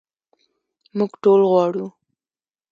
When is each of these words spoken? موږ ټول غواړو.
موږ 0.97 1.11
ټول 1.23 1.41
غواړو. 1.51 1.85